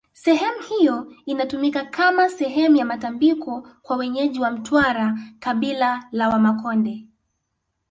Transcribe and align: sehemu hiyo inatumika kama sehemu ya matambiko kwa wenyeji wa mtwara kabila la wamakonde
sehemu 0.13 0.59
hiyo 0.69 1.13
inatumika 1.25 1.85
kama 1.85 2.29
sehemu 2.29 2.75
ya 2.75 2.85
matambiko 2.85 3.67
kwa 3.81 3.97
wenyeji 3.97 4.39
wa 4.39 4.51
mtwara 4.51 5.19
kabila 5.39 6.07
la 6.11 6.29
wamakonde 6.29 7.07